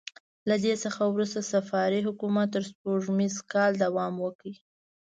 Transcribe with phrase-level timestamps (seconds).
[0.49, 4.51] له دې څخه وروسته صفاري حکومت تر سپوږمیز کاله دوام وکړ.